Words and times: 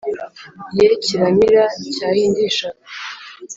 ye 0.77 0.87
kiramira 1.03 1.63
cyahindishaga 1.95 2.81